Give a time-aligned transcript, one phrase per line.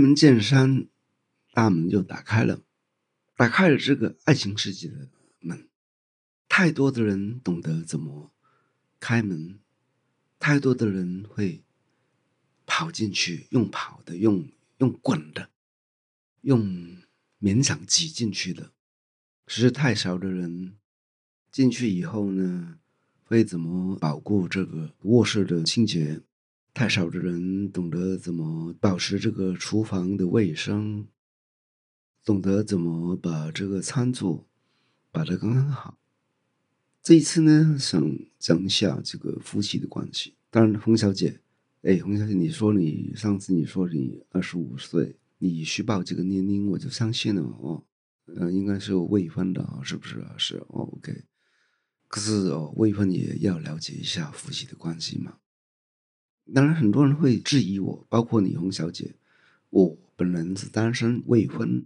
[0.00, 0.88] 开门见山，
[1.52, 2.62] 大门就打开了，
[3.36, 5.10] 打开了这个爱情世界的
[5.40, 5.68] 门。
[6.48, 8.32] 太多的人懂得怎么
[8.98, 9.58] 开门，
[10.38, 11.62] 太多的人会
[12.64, 15.50] 跑进去，用跑的，用用滚的，
[16.40, 16.96] 用
[17.38, 18.72] 勉强挤进去的。
[19.46, 20.76] 只是太少的人
[21.52, 22.78] 进去以后呢，
[23.24, 26.22] 会怎么保护这个卧室的清洁？
[26.72, 31.06] 太少的人懂得怎么保持这个厨房的卫生，
[32.24, 34.46] 懂得怎么把这个餐桌
[35.10, 35.98] 摆得刚刚好。
[37.02, 40.34] 这一次呢，想讲一下这个夫妻的关系。
[40.50, 41.40] 当然，洪小姐，
[41.82, 47.84] 哎，洪小姐，你说你上次你说你二十五岁，你虚报这个年龄，我就相信了哦。
[48.26, 50.34] 嗯，应该是未婚的啊，是不是啊？
[50.38, 51.24] 是，OK。
[52.06, 55.38] 可是哦，未婚也要了解一下夫妻的关系嘛。
[56.52, 59.14] 当然，很多人会质疑我，包括李红小姐。
[59.70, 61.84] 我本人是单身未婚，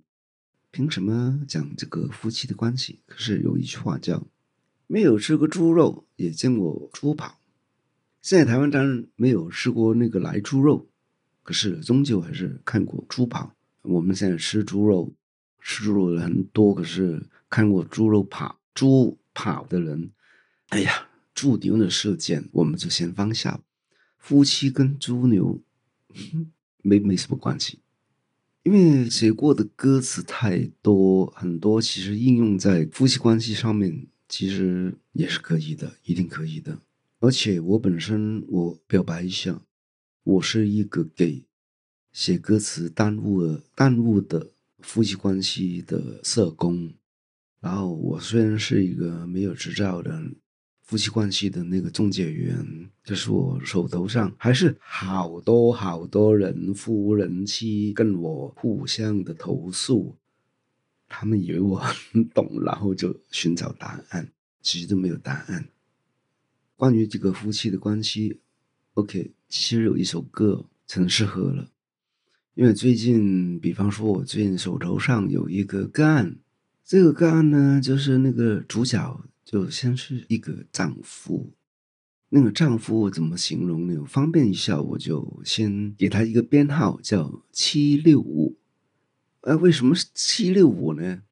[0.70, 3.00] 凭什么讲这个夫妻的关系？
[3.06, 4.26] 可是有一句话叫
[4.88, 7.38] “没有吃过猪肉，也见过猪跑”。
[8.22, 10.86] 现在台湾当然没有吃过那个来猪肉，
[11.42, 13.54] 可是终究还是看过猪跑。
[13.82, 15.12] 我们现在吃猪肉，
[15.60, 20.10] 吃猪肉的人多，可是看过猪肉跑、猪跑的人，
[20.70, 23.60] 哎呀，猪牛的事件我们就先放下。
[24.24, 25.60] 夫妻跟猪牛
[26.80, 27.80] 没没什么关系，
[28.62, 36.78] 因为写过的歌词太多，很多其实应用在夫妻关系上面，其实也是可以的，一定可以的。
[37.20, 39.60] 而且我本身，我表白一下，
[40.22, 41.44] 我是一个给
[42.10, 46.94] 写歌词耽误了耽误的夫妻关系的社工。
[47.60, 50.18] 然后我虽然是一个没有执照的。
[50.84, 60.14] 夫妻关系的那个中介员，就是我手头上还是好多好多人夫人妻跟我互相的投诉，
[61.08, 64.30] 他们以为我很 懂，然后就寻找答案，
[64.60, 65.66] 其实都没有答案。
[66.76, 68.40] 关于这个夫妻的关系
[68.92, 71.70] ，OK，其实有一首歌很适合了，
[72.54, 76.36] 因为最近，比方说我最近手头上有一个个案，
[76.84, 79.24] 这个个案呢，就是那个主角。
[79.44, 81.52] 就先是一个丈夫，
[82.30, 84.04] 那个丈夫我怎么形容呢？
[84.06, 88.56] 方便一下，我就先给他一个编号，叫七六五。
[89.42, 91.22] 哎，为什么是七六五呢？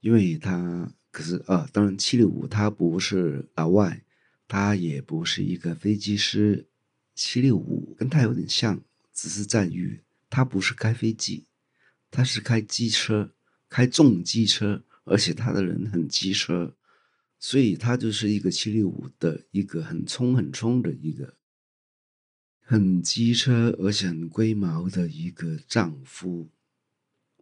[0.00, 4.04] 因为他可是啊，当然七六五他不是老外，
[4.46, 6.66] 他也不是一个飞机师。
[7.16, 8.80] 七六五跟他有点像，
[9.12, 10.00] 只是在于
[10.30, 11.44] 他不是开飞机，
[12.10, 13.32] 他是开机车，
[13.68, 16.74] 开重机车，而且他的人很机车。
[17.40, 21.34] 所以他就是一个七六五的一个很冲很冲的一个
[22.60, 26.50] 很机车而且很龟毛的一个丈夫。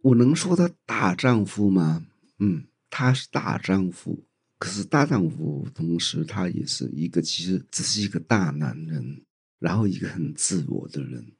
[0.01, 2.07] 我能说他大丈夫吗？
[2.39, 4.23] 嗯，他是大丈夫，
[4.57, 9.25] 可是大丈夫同时他也是一个其实只是一个大男人，
[9.59, 11.33] 然后一个很自我的人。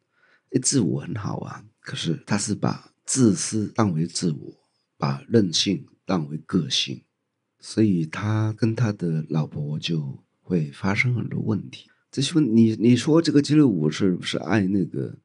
[0.62, 4.53] 自我很好啊，可是他是把自私当为自我，
[4.97, 7.02] 把任性当为个性。
[7.59, 11.90] 所以他跟他的老婆就会发生很多问题。
[12.12, 15.20] 这些问你你说这个七六五是不是爱那个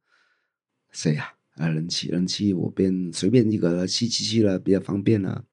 [0.90, 1.34] 谁呀？
[1.54, 5.44] 爱人妻，人妻我便随便一个七七七了，比较方便了。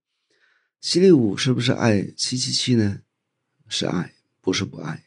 [0.80, 3.02] 七六五是不是爱七七七呢？
[3.68, 5.06] 是爱，不是不爱。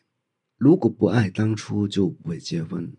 [0.57, 2.97] 如果不爱，当初就不会结婚，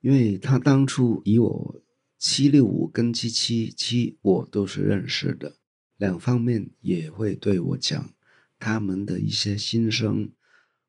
[0.00, 1.82] 因为他当初以我
[2.18, 5.56] 七六五跟七七七我都是认识的。
[6.04, 8.12] 两方面也会对我讲
[8.58, 10.30] 他们的一些心声，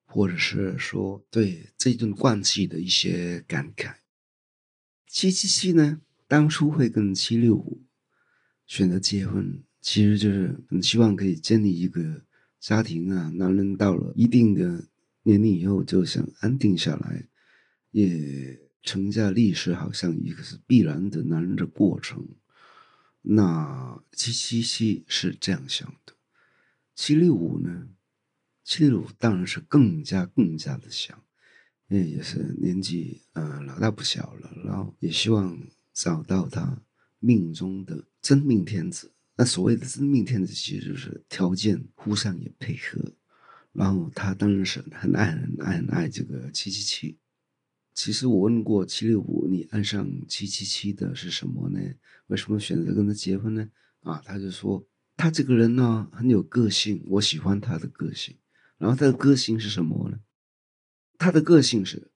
[0.04, 3.96] 或者是说对这段关系的一些感慨。
[5.08, 7.82] 七七七呢，当初会跟七六五
[8.68, 12.24] 选择结婚，其实就是很希望可以建立一个
[12.60, 13.30] 家庭啊。
[13.36, 14.90] 男人到了一定的
[15.24, 17.26] 年龄以后，就想安定下来，
[17.92, 22.28] 也成家立室，好像一个是必然的男人的过程。
[23.28, 26.14] 那七七七是这样想的，
[26.94, 27.90] 七六五呢？
[28.64, 31.24] 七六五当然是更加更加的想，
[31.88, 35.60] 因为也是年纪呃老大不小了，然后也希望
[35.94, 36.82] 找到他
[37.20, 39.12] 命中的真命天子。
[39.36, 43.14] 那所谓的真命天子，其实就是条件互相也配合，
[43.74, 47.18] 然后他当然是很爱很爱很爱这个七七七。
[47.96, 51.80] 其实我问过七六五，你爱上七七七的是什么呢？
[52.28, 53.70] 为什么选择跟他结婚呢？
[54.02, 58.36] 啊，他就说他这个人呢很有个性，我喜欢他的个性。
[58.78, 60.20] 然后他的个性是什么呢？
[61.18, 62.12] 他的个性是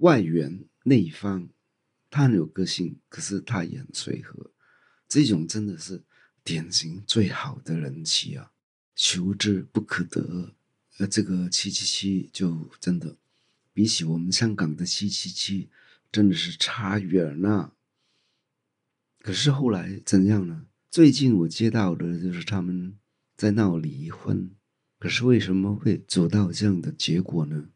[0.00, 1.48] 外圆内方，
[2.10, 4.52] 他很有个性，可是他也很随和。
[5.08, 6.04] 这种真的是
[6.44, 8.52] 典型最好的人妻啊，
[8.94, 10.54] 求之不可得。
[10.98, 13.16] 呃，这个七七七就真的
[13.72, 15.70] 比起我们香港的七七七，
[16.10, 17.74] 真的是差远了。
[19.20, 20.66] 可是后来怎样呢？
[20.90, 22.98] 最近我接到的就是他们
[23.36, 24.50] 在闹离婚，
[24.98, 27.70] 可是为什么会走到这样的结果呢？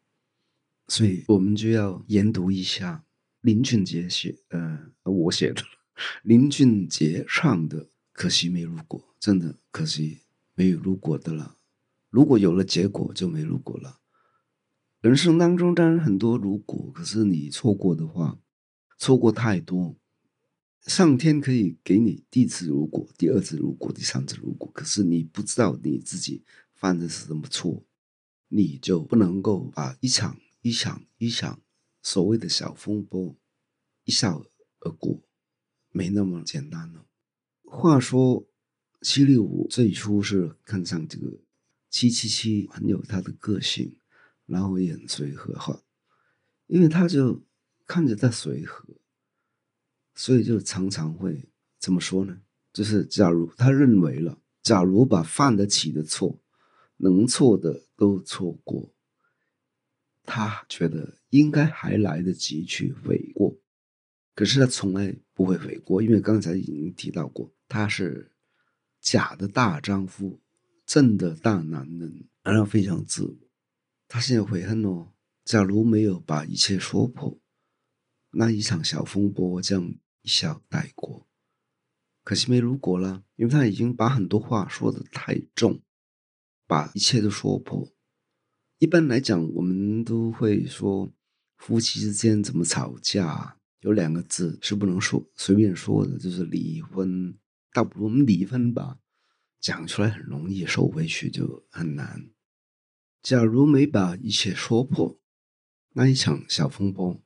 [0.88, 3.04] 所以我们就要研读一下
[3.40, 5.62] 林俊杰写，呃，我写的
[6.22, 10.20] 林俊杰唱的《可惜没如果》，真的可惜
[10.54, 11.56] 没有如果的了。
[12.10, 14.00] 如果有了结果，就没如果了。
[15.06, 18.40] 人生当中当然很多如果，可是你错过的话，
[18.98, 19.96] 错过太多。
[20.82, 26.42] 上天可以给你第一次如果、第二次如果、第三次如果，可是你不知道你自己
[26.74, 27.84] 犯的是什么错，
[28.48, 31.60] 你就不能够把一场一场一场
[32.02, 33.36] 所谓的小风波
[34.02, 34.44] 一笑
[34.80, 35.22] 而过，
[35.92, 37.06] 没那么简单了。
[37.62, 38.44] 话说，
[39.02, 41.38] 七六五最初是看上这个。
[41.88, 43.96] 七七七很有他的个性，
[44.46, 45.82] 然后也很随和哈，
[46.66, 47.42] 因为他就
[47.86, 48.84] 看着他随和，
[50.14, 51.48] 所以就常常会
[51.78, 52.40] 怎么说呢？
[52.72, 56.40] 就是假如他认为了，假如把犯得起的错，
[56.96, 58.92] 能错的都错过，
[60.24, 63.56] 他觉得应该还来得及去悔过，
[64.34, 68.32] 可是他从来不会悔过，因为刚才已经提到过，他是
[69.00, 70.40] 假的大丈夫。
[70.86, 73.34] 真的大男人，然后非常自我。
[74.08, 75.12] 他现在悔恨哦，
[75.44, 77.38] 假如没有把一切说破，
[78.30, 81.26] 那一场小风波将一笑带过。
[82.22, 85.80] 可惜没如果了，因为他已经把很多话说的太重，
[86.66, 87.92] 把一切都说破。
[88.78, 91.12] 一般来讲，我们都会说，
[91.56, 97.36] 夫妻之间怎么吵架，有两个字是不能说随便说的，就是离婚。
[97.72, 98.98] 倒不如我们离婚吧。
[99.60, 102.28] 讲出来很容易，收回去就很难。
[103.26, 105.18] 假如没把一切说破，
[105.94, 107.20] 那一场小风波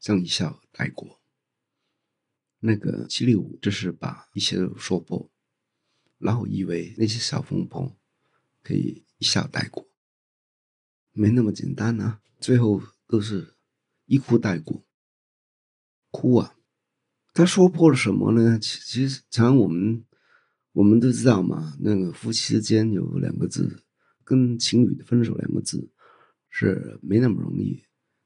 [0.00, 1.20] 将一笑带过。
[2.60, 5.30] 那个七六五就是把一切都说破，
[6.16, 7.94] 然后以为那些小风波
[8.62, 9.86] 可以一笑带过，
[11.12, 12.22] 没那么简单啊！
[12.40, 13.54] 最后都是
[14.06, 14.82] 一哭带过，
[16.10, 16.56] 哭啊！
[17.34, 18.58] 他说破了什么呢？
[18.58, 20.02] 其其实常我们。
[20.72, 23.84] 我们都知道嘛，那个夫妻之间有两个字，
[24.32, 25.90] 跟情侣的分手两个字
[26.48, 27.82] 是没那么容易。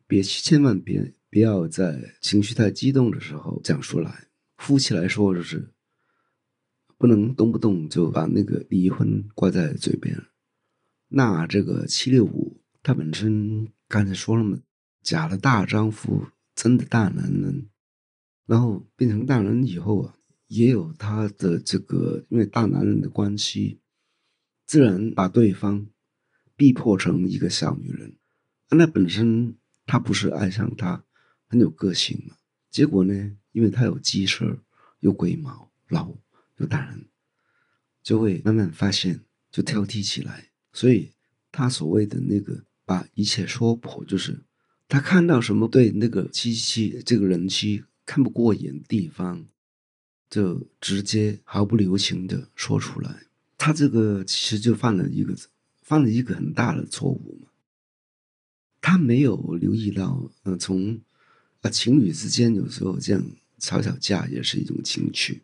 [0.07, 4.29] 别千万别不要在情绪太激动的时候讲出来。
[4.57, 5.73] 夫妻来说就是
[6.97, 10.17] 不能动不动就把那个离婚挂在嘴边。
[11.09, 14.57] 那这个七六五他本身刚才说了嘛，
[15.03, 17.69] 假的大丈夫，真的大男人，
[18.47, 20.15] 然后变成大人以后啊。
[20.49, 23.81] 也有他的这个，因为大男人的关系，
[24.65, 25.89] 自然把对方
[26.57, 28.17] 逼迫成一个小女人。
[28.71, 29.55] 那本身
[29.87, 31.05] 他不是爱上她，
[31.47, 32.37] 很有个性嘛。
[32.71, 34.59] 结果呢，因为他有鸡舍，
[35.01, 36.17] 有龟毛，老
[36.57, 37.07] 有大人，
[38.03, 39.21] 就会慢慢发现，
[39.51, 40.51] 就挑剔起来。
[40.73, 41.13] 所以
[41.53, 44.43] 他所谓的那个把一切说破，就是
[44.89, 49.47] 他看到什么对那个七七这个人妻看不过眼的地方。
[50.29, 55.33] 就直接毫不留情的说出来，他这个其实就犯了一个
[55.87, 57.49] 犯了一个很大的错误嘛。
[58.81, 61.01] 他没有留意到，呃，从
[61.61, 63.25] 啊情侣之间有时候这样
[63.59, 65.43] 吵吵架也是一种情趣，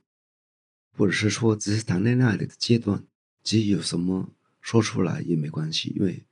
[0.97, 3.05] 或者是说只是谈恋爱的阶段，
[3.45, 4.29] 其实有什么
[4.61, 6.25] 说出来也没关系，因为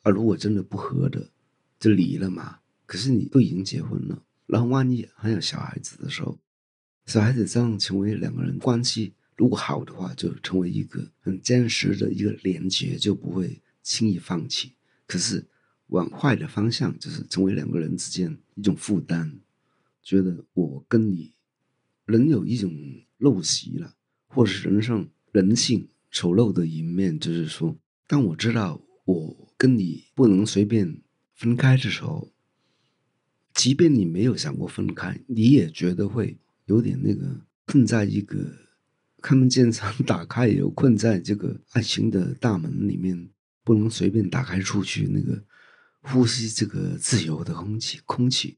[0.00, 1.28] 啊如果真的不合的
[1.78, 2.60] 就离了嘛。
[2.86, 6.38] 可是你都已经结婚了，然后万一还有小孩子的时候。
[7.04, 14.72] 小孩子这样成为两个人关系，如果好的话，就成为一个很坚实的一个连接，就不会轻易放弃。
[15.06, 15.46] 可是
[15.86, 19.32] 往坏的方向，就是成为两个人之间一种负担，
[20.02, 21.32] 觉得我跟你
[22.04, 22.70] 人有一种
[23.18, 23.94] 陋习了，
[24.26, 27.74] 或是人上人性丑陋的一面，就是说，
[28.06, 31.00] 当我知道我跟你不能随便
[31.34, 32.30] 分开的时候，
[33.54, 36.36] 即便你没有想过分开，你也觉得会。
[36.66, 38.36] 有点那个困在一个
[39.20, 43.28] 开门见山打开，有困在这个爱情的大门里面，
[43.64, 45.06] 不能随便打开出去。
[45.08, 45.42] 那个
[46.00, 48.56] 呼吸这个自由的空气，空气。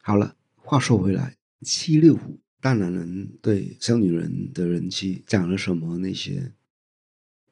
[0.00, 5.98] 好了，话说回来，七六五大男人对小女人的人气讲了什么？
[5.98, 6.52] 那些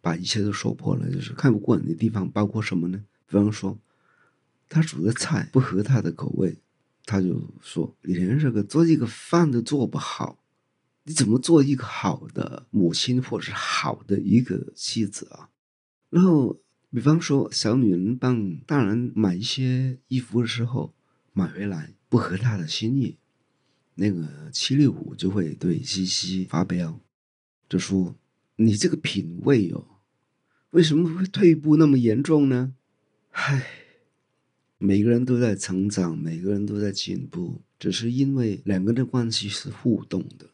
[0.00, 3.04] 把一切都说破了，就是看不惯的地方，包括什么呢？
[3.28, 3.76] 比方说，
[4.68, 6.56] 他煮的菜不合他的口味，
[7.04, 10.38] 他就说：“你连这个做一个饭都做不好，
[11.06, 15.48] 你怎么做一个好的母亲或者是好的一个妻子啊？”
[16.10, 16.60] 然后，
[16.90, 20.92] 比方说小女人帮大人买一些衣服的时候，
[21.32, 23.16] 买回来不合她的心意，
[23.94, 27.00] 那个七六五就会对西西发飙，
[27.68, 28.16] 就说
[28.56, 29.86] ：“你这个品味哦，
[30.70, 32.74] 为什么会退步那么严重呢？”
[33.32, 33.66] 唉。
[34.78, 40.50] 每个人都在成长，每个人都在进步，只是因为两个人的关系是互动的。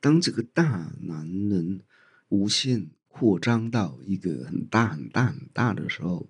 [0.00, 1.80] 当这个大男人
[2.28, 6.28] 无限扩张到一个很大很大很大的时候，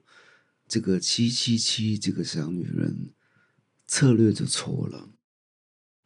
[0.67, 3.11] 这个七七七这个小女人
[3.87, 5.11] 策略就错了，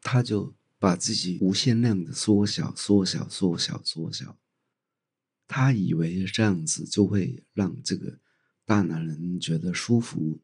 [0.02, 4.36] 她就把自己无限量的缩小、缩小、缩小、缩小。
[5.46, 8.18] 她以为这样子就会让这个
[8.64, 10.40] 大男人觉得舒服。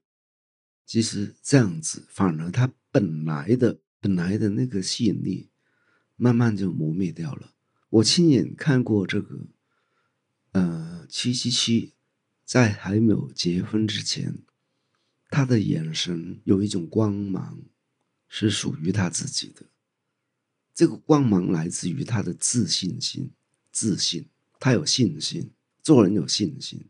[0.86, 5.48] 其实这样子，反而他本来的本来的那个吸引力，
[6.20, 7.54] 慢慢就磨灭掉了。
[7.88, 9.46] 我亲眼看过这个，
[10.52, 11.94] 呃，七七七，
[12.44, 14.42] 在还没有结婚之前，
[15.30, 17.58] 他的眼神有一种光芒，
[18.28, 19.64] 是属于他自己的。
[20.74, 23.30] 这个光芒来自于他的自信心，
[23.72, 25.50] 自信，他有信心，
[25.82, 26.84] 做人有信心。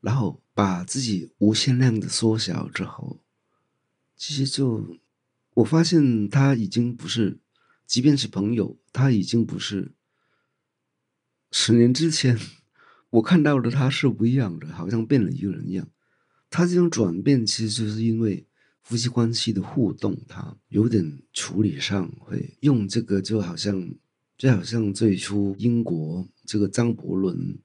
[0.00, 3.20] 然后把自己无限量的缩小之后，
[4.16, 4.98] 其实就
[5.54, 7.38] 我发现他已经不是，
[7.90, 9.96] 即便是朋友，他已经不是
[11.50, 12.38] 十年之前
[13.10, 15.90] 我看到的他是不一样的，好像变了一个人一样。
[16.48, 18.46] 他这种转变其实就是因为
[18.80, 23.92] 夫妻关系的互动，他有点处理上会用这个，就好像
[24.38, 27.58] 就好像最初英国这个张伯伦。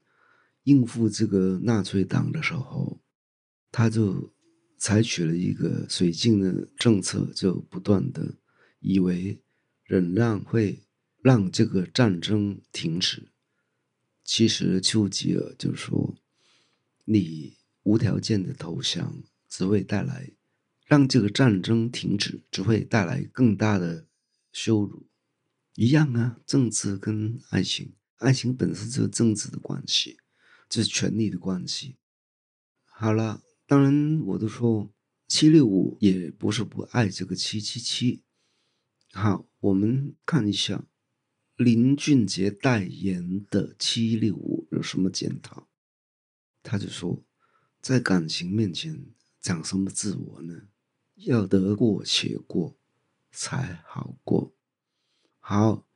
[0.64, 3.00] 应付这个纳粹党的时候，
[3.72, 4.34] 他就
[4.80, 8.34] 采取了一个绥靖的政策，就不断的
[8.80, 9.40] 以为
[9.86, 10.84] 忍让会
[11.22, 13.30] 让这个战争停止。
[14.24, 16.18] 其实丘吉尔就说
[17.06, 20.32] ：“你无条件的投降只会带来
[20.86, 24.08] 让这个战争停止，只会带来更大的
[24.52, 25.06] 羞辱。”
[25.76, 30.18] 一样啊，政治跟爱情，爱情本身就是政治的关系。
[30.68, 31.98] 这是权力的关系。
[32.86, 34.90] 好了，当然我都说
[35.28, 38.24] 七六五也不是不爱这个七七七。
[39.18, 40.84] 好，我们看一下
[41.56, 45.70] 林俊杰代言的七六五有什么检讨。
[46.62, 47.24] 他就说，
[47.80, 49.06] 在感情面前
[49.40, 50.64] 讲什么自我呢？
[51.16, 52.76] 要得过且过
[53.32, 54.54] 才好过。
[55.40, 55.88] 好，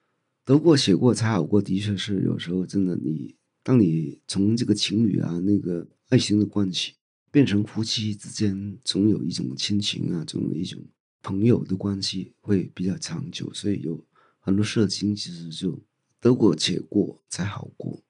[0.45, 3.35] 得过且过才好过，的确是有时候真的你。
[3.61, 6.93] 当你从这个情侣啊，那个爱情的关系
[7.29, 10.81] 变成夫妻之间，总有一种亲情啊，总有一种
[11.21, 13.53] 朋友的关系会比较长久。
[13.53, 14.03] 所以有
[14.39, 15.79] 很多事情其实就
[16.19, 18.01] 得过且过才好过。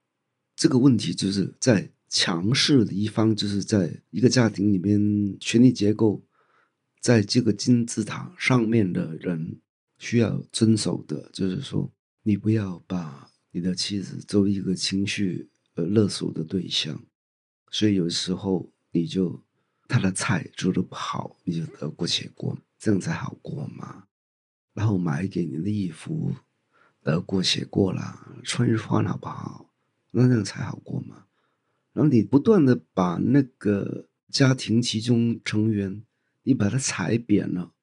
[0.55, 6.21] 这个问题就是在强势的一方，就是在一个家庭里面，权力结构
[6.99, 9.59] 在这个金字塔上面的人
[9.97, 11.91] 需要遵守的，就是说，
[12.23, 13.27] 你不要把。
[13.51, 17.03] 你的妻子作为一个情绪呃勒索的对象，
[17.71, 19.41] 所以有时候你就
[19.87, 24.05] 他的菜做的不好，你就得过且过，这样才好过嘛。
[24.73, 26.33] 然后买给你的衣服
[27.03, 29.69] 得过且过了，穿一穿好不好？
[30.11, 31.25] 那这样才好过嘛。
[31.91, 36.03] 然后你不断的把那个家庭其中成员，
[36.43, 37.73] 你把他踩扁了，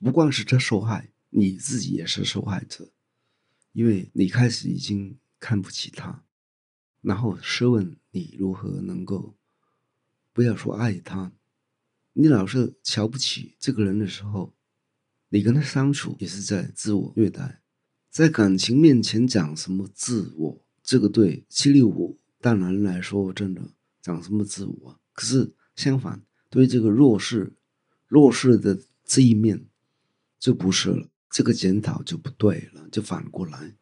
[0.00, 2.90] 不光是他受害，你自己也是受害者。
[3.72, 6.24] 因为你开始已经看不起他，
[7.02, 9.36] 然后试问你如何能够
[10.32, 11.32] 不要说爱他？
[12.14, 14.54] 你老是瞧不起这个人的时候，
[15.28, 17.60] 你跟他相处也是在自我虐待，
[18.08, 20.60] 在感情面前讲什么自我？
[20.82, 23.62] 这个对七六五大男人来说，真的
[24.00, 25.00] 讲什么自我？
[25.12, 27.52] 可是相反，对这个弱势
[28.06, 29.66] 弱势的这一面
[30.38, 31.08] 就不是了。
[31.30, 33.74] 这个检讨就不对了，就反过来，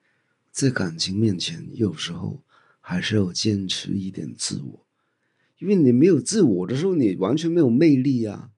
[0.50, 2.42] 在感情面前，有时候
[2.80, 4.81] 还是要坚持一点自我，
[5.62, 8.48] 因为你没有自我的时候，你完全没有魅力啊。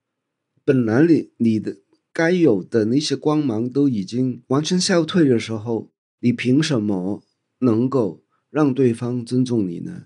[0.65, 1.77] 本来你你的
[2.11, 7.21] 该有的那些光芒都已经完全消退的时候，你凭什么
[7.59, 10.05] 能够让对方尊重你呢？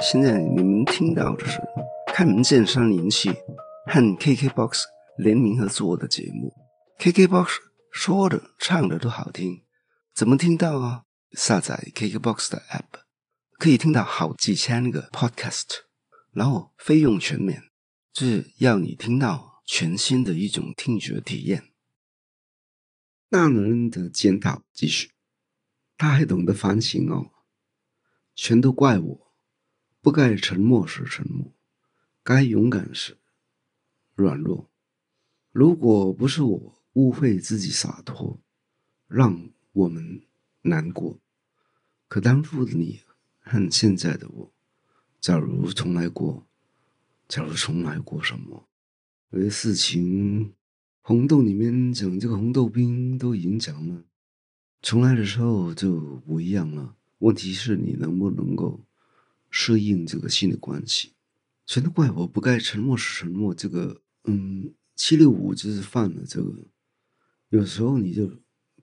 [0.00, 1.60] 现在你们听到的是
[2.06, 3.30] 开门见山灵气
[3.86, 4.84] 和 KKBOX
[5.20, 6.52] 联名合作的节目。
[6.98, 7.56] KKBOX
[7.92, 9.64] 说的唱的都好听，
[10.14, 11.04] 怎么听到啊？
[11.32, 13.02] 下载 KKBOX 的 App，
[13.58, 15.82] 可以听到好几千个 Podcast，
[16.32, 17.62] 然后费用全免，
[18.12, 21.68] 就是要你听到全新的一种听觉体验。
[23.28, 25.12] 大男人的检讨继续，
[25.96, 27.30] 他还懂得反省哦，
[28.34, 29.32] 全都怪我，
[30.00, 31.52] 不该沉默时沉默，
[32.24, 33.18] 该勇敢时
[34.14, 34.69] 软弱。
[35.52, 38.38] 如果不是我误会自己洒脱，
[39.08, 40.22] 让我们
[40.62, 41.18] 难过，
[42.06, 43.00] 可当初的你
[43.40, 44.52] 和现在的我，
[45.20, 46.46] 假如重来过，
[47.26, 48.68] 假如重来过什么？
[49.30, 50.54] 有些事情，
[51.00, 54.04] 红豆里面讲这个红豆冰都已经讲了，
[54.82, 56.94] 重来的时候就不一样了。
[57.18, 58.80] 问题是你能不能够
[59.50, 61.12] 适应这个新的关系？
[61.66, 64.72] 全都怪我不该沉默是沉默，这个嗯。
[65.02, 66.54] 七六五就是犯了这个，
[67.48, 68.30] 有时候你就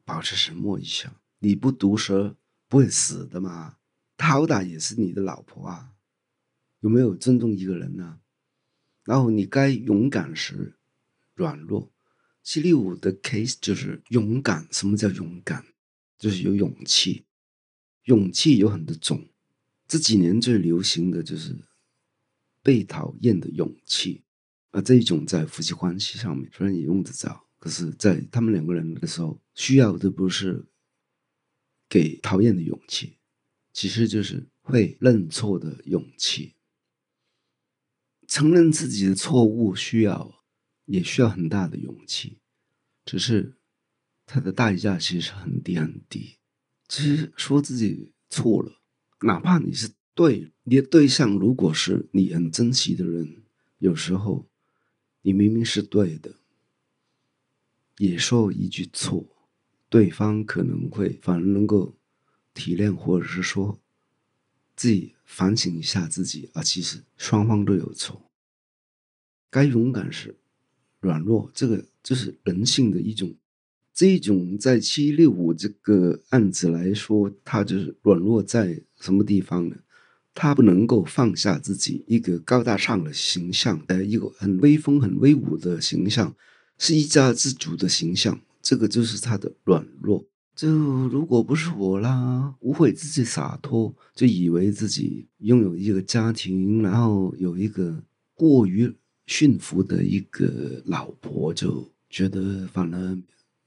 [0.03, 2.35] 保持沉默一下，你不毒舌
[2.67, 3.77] 不会死的嘛。
[4.17, 5.91] 他好歹也是你的老婆啊，
[6.79, 8.19] 有没有尊重一个人呢？
[9.03, 10.73] 然后你该勇敢时
[11.35, 11.91] 软弱。
[12.41, 14.67] 七六五的 case 就是勇敢。
[14.71, 15.67] 什么叫勇敢？
[16.17, 17.25] 就是有勇气。
[18.05, 19.27] 勇气有很多种，
[19.87, 21.55] 这几年最流行的就是
[22.63, 24.23] 被讨厌的勇气。
[24.71, 30.67] 啊，这一种在夫妻关系上面虽然也用得着，可是，在他们两个人的时候，需要的不是
[31.89, 33.17] 给讨厌的勇气，
[33.73, 36.55] 其实就是会认错的勇气。
[38.27, 40.43] 承认自己的错误需要，
[40.85, 42.39] 也需要很大的勇气，
[43.05, 43.57] 只是
[44.25, 46.35] 它的代价其实很低很低。
[46.89, 48.81] 其实说自己错了，
[49.21, 53.43] 哪怕你是对，你的对象如果是你很珍惜的人，
[53.77, 54.45] 有时候。
[55.27, 56.35] 你明明是对的，
[57.97, 59.25] 也说一句错，
[59.89, 61.97] 对方可能会反而能够
[62.53, 63.77] 体谅，或者是说
[64.73, 68.31] 自己反省一下自己啊，其实双方都有错。
[69.49, 70.33] 该勇敢时
[71.01, 73.35] 软弱，这个就是人性的一种。
[73.93, 79.75] 这一种在七六五这个案子来说，他就是软弱在什么地方呢？
[80.39, 86.35] 他不能够放下自己一个高大上的形象，呃，一个很威风、很威武的形象，
[86.77, 88.39] 是一家之主的形象。
[88.61, 90.23] 这个就是他的软弱。
[90.55, 90.69] 就
[91.07, 98.03] 如果不是我啦，无悔自己洒脱，就以为自己拥有一个家庭，然后有一个
[98.35, 98.93] 过于
[99.25, 103.17] 驯服的一个老婆，就觉得反而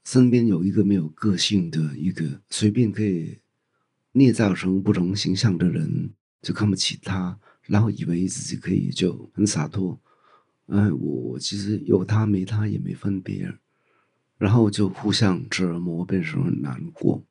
[0.05, 3.39] 身边有一个没有个性的一个随便可以
[4.13, 6.11] 捏造成不同形象的人。
[6.41, 9.99] 就看不起他，然后以为自己可以就很洒脱，
[10.65, 13.57] 哎，我我其实有他没他也没分别，
[14.37, 17.23] 然后就互相折磨，变成很难过。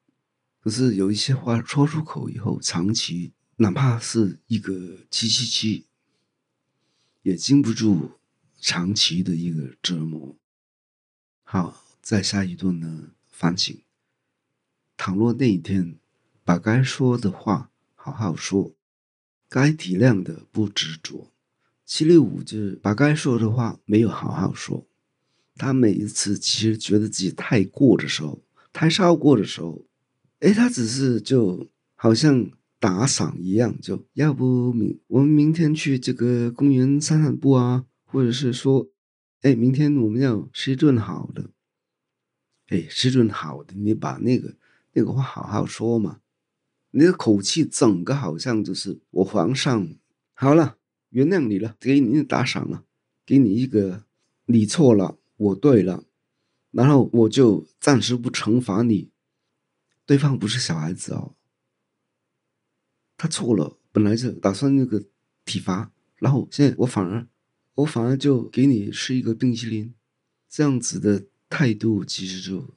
[0.63, 5.87] 可是有一些话说出口以后，长期哪怕是一个七七七，
[7.23, 8.13] 也经不住
[8.61, 10.37] 长期的一个折磨。
[11.43, 13.77] 好，再下一顿呢，反省。
[14.97, 15.97] 倘若那一天
[16.45, 18.73] 把该说的话好好说。
[19.51, 21.33] 该体谅的不执着，
[21.85, 24.87] 七六五就是把该说的话没有好好说。
[25.57, 28.41] 他每一次其实觉得自己太过的时候，
[28.73, 29.85] 太超过的时候，
[30.39, 38.89] 哎，他只是就好像打赏一样，就要不明我们明天去这个公园散散步啊，或者是说，
[39.43, 41.51] 哎，明天我们要吃一顿好的，
[42.69, 44.55] 哎，吃顿好的，你把那个
[44.93, 46.21] 那个话好好说嘛。
[46.93, 49.89] 你的口气整个好像就是我皇上
[50.35, 50.79] 好了，
[51.11, 52.85] 原谅你了，给你打赏了，
[53.25, 54.05] 给你一个
[54.47, 56.05] 你错了，我对了，
[56.71, 59.11] 然后我就暂时不惩罚你。
[60.05, 61.35] 对方不是小孩子哦，
[63.17, 65.05] 他错了，本来是打算那个
[65.45, 67.29] 体罚，然后现在我反而
[67.75, 69.95] 我反而就给你吃一个冰淇淋，
[70.49, 72.75] 这样子的态度其实就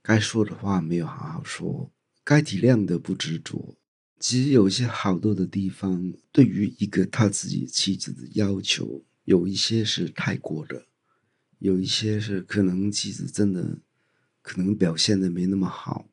[0.00, 1.90] 该说的话没有好好说。
[2.30, 3.76] 该体谅的不执着，
[4.20, 10.86] 其实有一些好多的地方，对于一个他自己妻子的要求，有一些是太过的，
[11.58, 13.80] 有一些是可能妻子真的
[14.42, 16.08] 可能表现的没那么好。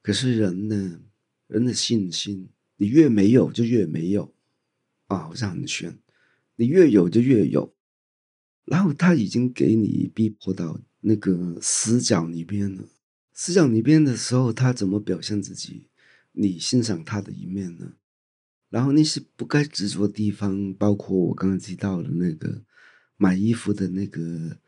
[0.00, 1.02] 可是人呢，
[1.46, 4.34] 人的信心，你越没有就越没有
[5.08, 5.98] 啊，好像很玄。
[6.56, 7.76] 你越有就越有，
[8.64, 12.88] 然后他已经给你逼迫到那个死角里边了。
[13.36, 15.88] 思想里边的时候，他怎么表现自己？
[16.30, 17.94] 你欣赏他的一面呢？
[18.70, 22.62] 然后那些不该执着的地方，包括我刚刚提到的那个
[23.16, 24.58] 买衣服的那个，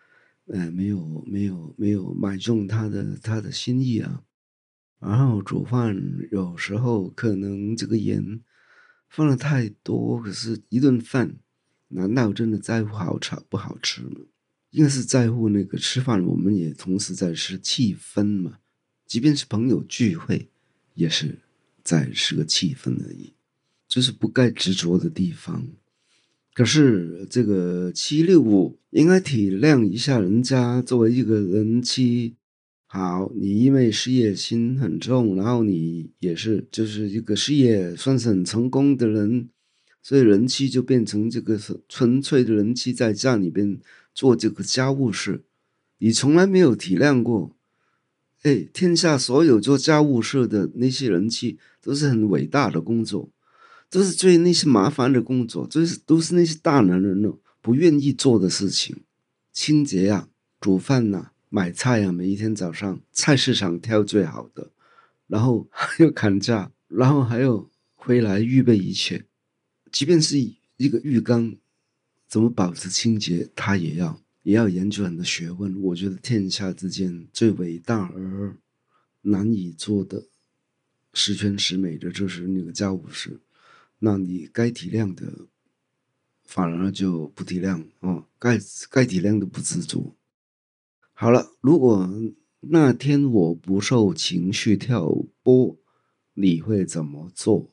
[0.46, 4.24] 呃，没有没有没有买中他的他的心意啊，
[4.98, 5.96] 然后煮饭
[6.32, 8.40] 有时候可能这个盐
[9.08, 11.36] 放的太多，可是一顿饭
[11.88, 14.20] 难道真的在乎好吃不好吃吗？
[14.76, 18.58] 应该是在乎那个吃饭，我们也同时在吃气氛嘛。
[19.06, 20.50] 即便是朋友聚会，
[20.92, 21.38] 也是
[21.82, 23.32] 在吃个气氛而已，
[23.88, 25.66] 就是不该执着的地方。
[26.52, 32.34] 可是这个七六五应该体谅一下人家，作为一个人妻，
[32.84, 39.48] 好，你因为事业心很重，然后你也是就是一个事业算是很成功的人，
[40.02, 41.58] 所以人妻就变成这个
[41.88, 43.78] 纯粹的人妻，在家里边
[44.16, 45.44] 做这个家务事，
[45.98, 47.54] 你从来没有体谅过。
[48.44, 53.28] 哎，天下所有做家务事的那些人妻，都是很伟大的工作。
[53.90, 59.04] 都是最那些麻烦的工作，都是都是那些大男人呢不愿意做的事情，
[59.52, 60.28] 清洁呀、
[60.60, 64.72] 煮饭呐、买菜呀，每一天早上菜市场挑最好的，
[65.28, 69.24] 然后还要砍价，然后还要回来预备一切，
[69.92, 71.54] 即便是一个浴缸，
[72.36, 75.74] 怎么保持清洁，他也要也要研究很多学问。
[75.80, 78.54] 我觉得天下之间最伟大而
[79.22, 80.22] 难以做的
[81.14, 83.40] 十全十美的，就是那个家务事。
[84.00, 85.46] 那你该体谅的，
[86.44, 88.58] 反而就不体谅哦，该
[88.90, 90.14] 该体谅的不知足。
[91.14, 92.06] 好了，如果
[92.60, 95.74] 那天我不受情绪挑拨，
[96.34, 97.70] 你会怎么做？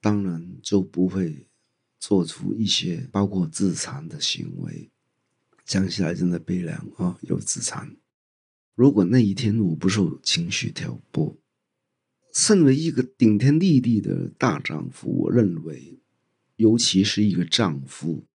[0.00, 1.46] 当然就不会
[2.06, 4.90] 做出一些包括自残的行为。
[5.64, 7.96] 讲起来真的悲凉啊，有自残。
[8.74, 11.34] 如果那一天我不受情绪挑拨。
[12.30, 15.98] 身为一个顶天立地的大丈夫，我认为，
[16.56, 18.26] 尤其是一个丈夫，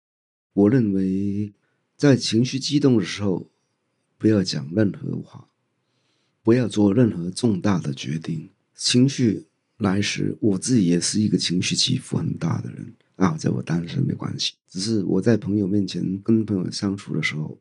[0.53, 1.53] 我认为，
[1.95, 3.51] 在情绪激动的时候，
[4.17, 5.47] 不要讲任何话，
[6.41, 8.49] 不要做任何重大的决定。
[8.73, 9.45] 情绪
[9.77, 17.59] 来时，我自己也是一个情绪起伏很大的人啊，在我单身没关系，只是我在朋友面前跟朋友相处的时候，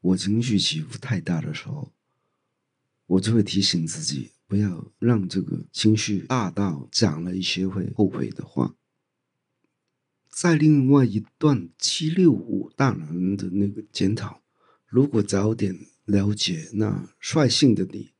[0.00, 1.92] 我情绪起伏太大的时候，
[3.06, 4.32] 我就会提醒自己。
[4.48, 8.76] 不要让这个情绪大到讲了一些会后悔的话。
[10.30, 14.42] 在另外一段七六五大人的那个检讨，
[14.86, 18.10] 如果早点了解那率性的你，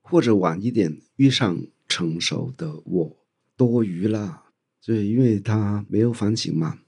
[0.00, 3.16] 或者晚一点遇上成熟的我，
[3.56, 4.47] 多余了
[4.88, 6.78] 对，因为他没有反省嘛。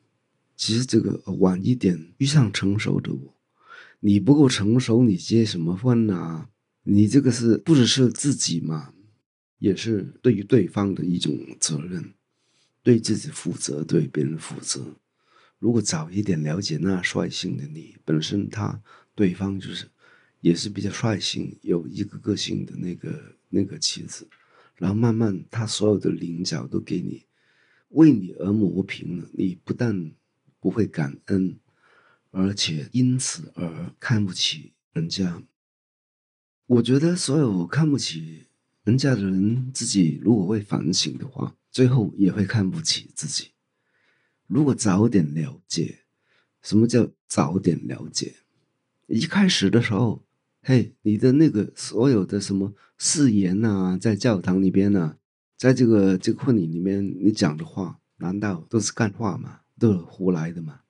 [0.57, 3.37] 其实这个晚一点遇上成熟的我，
[4.01, 6.49] 你不够成熟，你结什么婚啊？
[6.85, 8.95] 你这个是不只是自己嘛，
[9.59, 12.15] 也是对于对方的一种责任，
[12.83, 14.97] 对自己负责，对别人负责。
[15.59, 18.81] 如果早一点了解那率性的你，本身他
[19.15, 19.87] 对方就是
[20.41, 24.27] 也是比较率性，有一个个性的那个那个妻子，
[24.77, 27.27] 然后慢慢他所有的棱角都给你
[27.91, 30.13] 为你而磨平了，你不但
[30.59, 31.59] 不会感恩，
[32.31, 35.43] 而且因此而看不起人家。
[36.67, 38.47] 我觉得所有看不起
[38.85, 43.49] 人家的人，自己如果会反省的话，最后也会看不起自己。
[44.47, 46.01] 如果早点了解，
[46.63, 48.37] 什么叫早点了解？
[49.07, 50.25] 一开始的时候，
[50.63, 55.17] 嘿，你的那个所有的什么誓言呐，在教堂里边呢，
[55.61, 59.61] 在这个这个婚礼里面，你讲的话，难道都是干话吗？
[59.79, 60.81] 都是胡来的吗？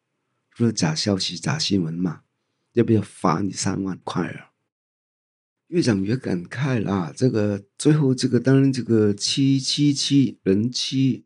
[0.56, 2.20] 都是假消息、假新闻吗？
[2.74, 4.52] 要不要罚你三万块啊？
[5.66, 7.12] 越讲越感慨啦！
[7.16, 11.24] 这个最后这个当然这个七七七人妻，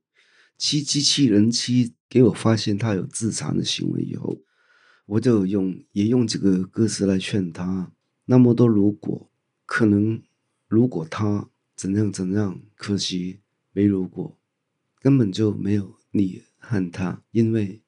[0.57, 4.41] 七七七人妻给我发现他有自残的行为以后，
[5.05, 7.93] 我就用也用这个歌词来劝他。
[8.25, 9.31] 那么多如果，
[9.67, 10.23] 可能
[10.67, 13.41] 如果他怎样怎样，可惜
[13.73, 14.39] 没如果，
[15.01, 17.83] 根本就没有你和他，因为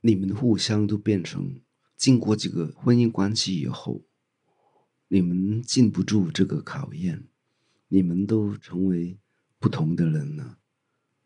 [0.00, 1.60] 你们互相都变成
[1.96, 4.02] 经过这个婚姻关系以后。
[5.08, 7.28] 你们经不住这个考验，
[7.86, 9.16] 你们都成为
[9.60, 10.58] 不同的人了。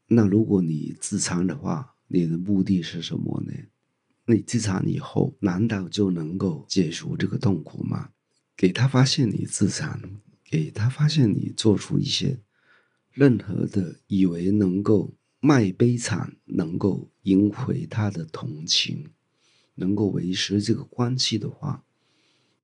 [0.09, 3.55] 那如果你自残的话，你的目的是什么呢？
[4.27, 8.11] 你自残以后，难道就能够解除这个痛苦吗？
[8.55, 10.21] 给他发现你自残，
[10.51, 12.41] 给他发现你做出一些
[13.13, 19.11] 任何的以为能够卖悲惨，能够赢回他的同情，
[19.77, 21.85] 能够维持这个关系的话，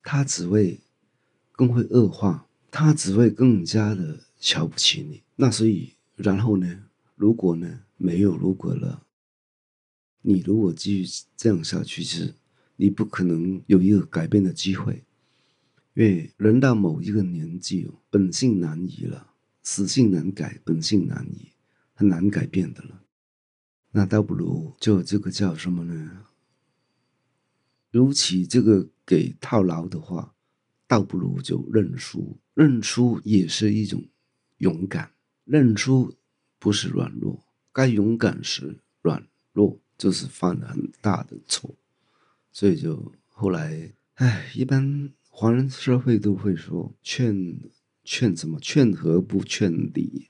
[0.02, 0.80] 他只会。
[1.58, 5.22] 更会恶化，他只会更加的瞧不起你。
[5.36, 6.84] 那所以，然后呢？
[7.14, 7.84] 如果呢？
[7.96, 9.06] 没有如果了。
[10.20, 12.34] 你如果继续这样下去，是
[12.76, 15.02] 你不可能有一个改变的机会。
[15.96, 19.32] 因为人到某一个年纪，本性难移了，
[19.62, 21.52] 死性难改，本性难移，
[21.94, 23.02] 很难改变的了。
[23.92, 26.26] 那倒不如就这个叫什么呢？
[27.90, 30.34] 如其这个给套牢的话，
[30.86, 32.36] 倒不如就认输。
[32.52, 34.04] 认输也是一种
[34.58, 35.12] 勇敢，
[35.46, 36.14] 认输
[36.58, 37.42] 不是软弱。
[37.72, 41.74] 该勇敢时软弱，就是犯了很大的错。
[42.52, 47.60] 所以就后来，唉，一般华人社会都会说劝
[48.02, 50.28] 劝什么劝和不劝离，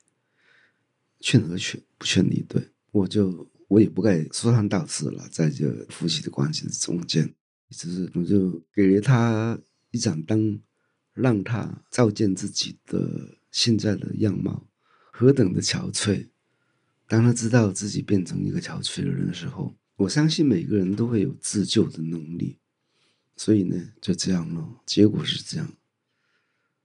[1.21, 2.42] 劝和劝不劝离。
[2.49, 3.49] 对我就。
[3.69, 7.35] 我也不该说三道四了，在这夫妻的关系中间，
[7.71, 9.59] 只是我就给了他
[9.90, 10.61] 一盏灯，
[11.12, 14.69] 让他照见自己的现在的样貌，
[15.11, 16.29] 何等的憔悴。
[17.09, 22.59] 当他知道自己变成一个憔悴的人的时候，我相信每个人都会有自救的能力。
[23.37, 24.81] 所以呢，就这样了。
[24.87, 25.75] 结果是这样。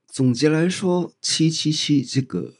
[0.07, 2.55] 总结来说，七七七这个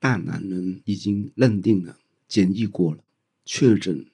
[0.00, 3.04] 大男人已经认定了，检疫过了。
[3.44, 4.06] 确诊，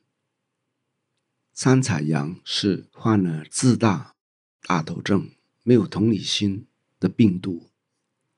[1.52, 4.14] 三彩阳是患了自大、
[4.62, 5.30] 大头症、
[5.62, 6.66] 没有同理心
[7.00, 7.70] 的病毒。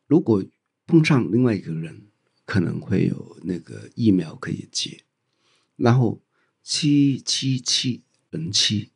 [0.06, 0.44] 如果
[0.87, 2.09] 碰上另外一个人，
[2.44, 5.04] 可能会有那个疫苗可以接。
[5.76, 6.20] 然后
[6.62, 8.90] 七七七人七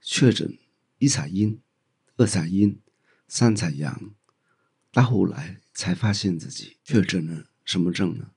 [0.00, 0.58] 确诊
[0.98, 1.60] 一彩阴、
[2.16, 2.80] 二彩阴、
[3.28, 4.14] 三彩阳，
[4.90, 8.32] 到后来才发现自己确诊了什么症呢？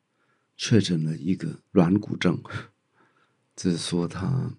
[0.56, 2.42] 确诊了一个软骨症。
[3.56, 4.58] 就是说，他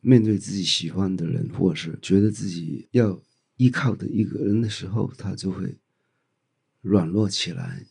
[0.00, 3.20] 面对自己喜欢的人，或是觉得自己要
[3.56, 5.76] 依靠的一个人的时候，他就会
[6.80, 7.86] 软弱起来。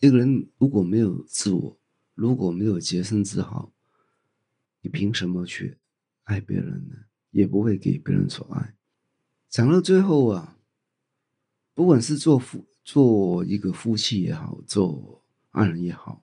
[0.00, 1.78] 一个人如果没有自我，
[2.14, 3.72] 如果没有洁身自好，
[4.80, 5.78] 你凭什么去
[6.24, 6.94] 爱别人呢？
[7.30, 8.74] 也不会给别人所爱。
[9.52, 10.56] 讲到最后啊，
[11.74, 16.22] 不管是做夫做一个夫妻也好，做爱人也好，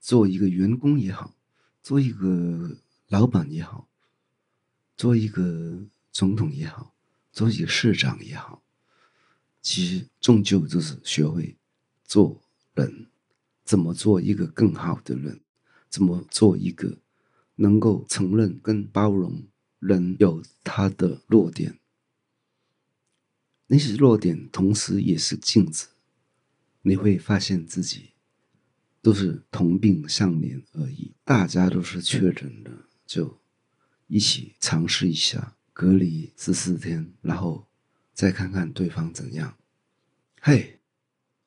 [0.00, 1.34] 做一个员工也好，
[1.82, 2.78] 做一个。
[3.08, 3.86] 老板也好，
[4.96, 6.94] 做一个总统也好，
[7.32, 8.62] 做一个市长也好，
[9.60, 11.54] 其实终究就是学会
[12.04, 12.40] 做
[12.72, 13.06] 人，
[13.62, 15.38] 怎么做一个更好的人，
[15.88, 16.96] 怎么做一个
[17.56, 19.42] 能够承认跟包容
[19.78, 21.78] 人有他的弱点，
[23.66, 25.88] 那些弱点同时也是镜子，
[26.82, 28.10] 你会发现自己
[29.00, 32.70] 都是同病相怜而已，大家都是确诊的。
[33.06, 33.40] 就
[34.06, 37.66] 一起尝试一下隔离十四天，然后
[38.12, 39.56] 再看看对方怎样。
[40.40, 40.80] 嘿，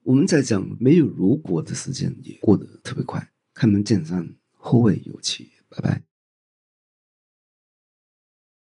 [0.04, 3.32] 我们在讲没有如果的时间也过得特别快。
[3.54, 6.07] 开门见山，后会有期，拜拜。